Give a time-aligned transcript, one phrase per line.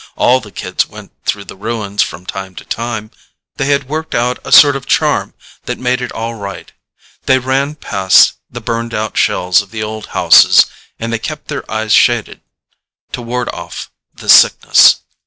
[0.15, 3.11] All the kids went through the ruins from time to time.
[3.57, 5.35] They had worked out a sort of charm
[5.65, 6.71] that made it all right.
[7.27, 10.65] They ran past the burned out shells of the old houses
[10.97, 12.41] and they kept their eyes shaded
[13.11, 15.01] to ward off the Sickness.